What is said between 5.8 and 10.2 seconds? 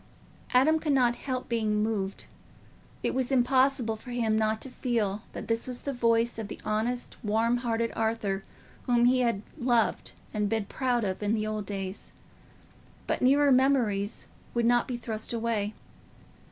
the voice of the honest warm hearted Arthur whom he had loved